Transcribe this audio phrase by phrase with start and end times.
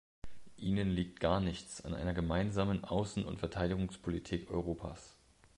[0.57, 5.15] Ihnen liegt gar nichts an einer gemeinsamen Außen- und Verteidigungspolitik Europas.